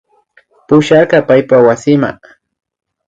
Pusharka 0.67 1.17
paypa 1.27 1.57
wasima 1.67 2.19